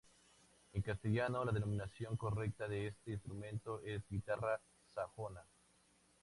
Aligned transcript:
En 0.73 0.81
castellano, 0.81 1.45
la 1.45 1.51
denominación 1.51 2.17
correcta 2.17 2.67
de 2.67 2.87
este 2.87 3.11
instrumento 3.11 3.83
es 3.85 4.01
"guitarra 4.09 4.59
sajona". 4.95 5.45